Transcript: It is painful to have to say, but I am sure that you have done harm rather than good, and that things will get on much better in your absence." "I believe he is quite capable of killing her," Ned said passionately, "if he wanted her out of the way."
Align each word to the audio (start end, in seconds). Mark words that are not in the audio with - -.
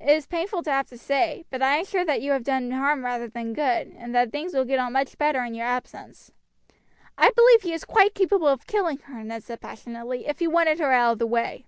It 0.00 0.08
is 0.08 0.24
painful 0.24 0.62
to 0.62 0.70
have 0.72 0.86
to 0.86 0.96
say, 0.96 1.44
but 1.50 1.60
I 1.60 1.76
am 1.76 1.84
sure 1.84 2.02
that 2.02 2.22
you 2.22 2.32
have 2.32 2.42
done 2.42 2.70
harm 2.70 3.04
rather 3.04 3.28
than 3.28 3.52
good, 3.52 3.94
and 3.98 4.14
that 4.14 4.32
things 4.32 4.54
will 4.54 4.64
get 4.64 4.78
on 4.78 4.94
much 4.94 5.18
better 5.18 5.42
in 5.44 5.52
your 5.52 5.66
absence." 5.66 6.32
"I 7.18 7.28
believe 7.36 7.60
he 7.60 7.74
is 7.74 7.84
quite 7.84 8.14
capable 8.14 8.48
of 8.48 8.66
killing 8.66 8.96
her," 9.00 9.22
Ned 9.22 9.44
said 9.44 9.60
passionately, 9.60 10.26
"if 10.26 10.38
he 10.38 10.48
wanted 10.48 10.78
her 10.80 10.92
out 10.94 11.12
of 11.12 11.18
the 11.18 11.26
way." 11.26 11.66